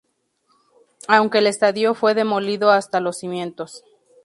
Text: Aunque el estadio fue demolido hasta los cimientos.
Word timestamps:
Aunque 1.07 1.37
el 1.37 1.45
estadio 1.45 1.93
fue 1.93 2.15
demolido 2.15 2.71
hasta 2.71 2.99
los 2.99 3.19
cimientos. 3.19 3.83